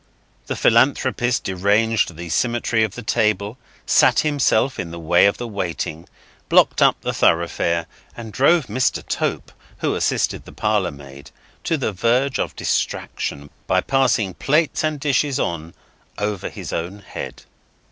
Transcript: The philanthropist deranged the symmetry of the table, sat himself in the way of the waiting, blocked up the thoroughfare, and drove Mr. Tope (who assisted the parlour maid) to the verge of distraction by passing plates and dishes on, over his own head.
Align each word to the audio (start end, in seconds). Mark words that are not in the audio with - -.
The 0.47 0.55
philanthropist 0.55 1.43
deranged 1.43 2.15
the 2.15 2.29
symmetry 2.29 2.83
of 2.83 2.95
the 2.95 3.03
table, 3.03 3.59
sat 3.85 4.21
himself 4.21 4.79
in 4.79 4.89
the 4.89 4.97
way 4.99 5.27
of 5.27 5.37
the 5.37 5.47
waiting, 5.47 6.07
blocked 6.49 6.81
up 6.81 6.99
the 7.01 7.13
thoroughfare, 7.13 7.85
and 8.17 8.33
drove 8.33 8.65
Mr. 8.65 9.07
Tope 9.07 9.51
(who 9.77 9.93
assisted 9.93 10.45
the 10.45 10.53
parlour 10.53 10.89
maid) 10.89 11.29
to 11.65 11.77
the 11.77 11.91
verge 11.93 12.39
of 12.39 12.55
distraction 12.55 13.51
by 13.67 13.79
passing 13.79 14.33
plates 14.33 14.83
and 14.83 14.99
dishes 14.99 15.39
on, 15.39 15.75
over 16.17 16.49
his 16.49 16.73
own 16.73 17.01
head. 17.01 17.43